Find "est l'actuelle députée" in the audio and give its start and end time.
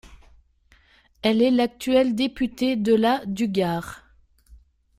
1.43-2.75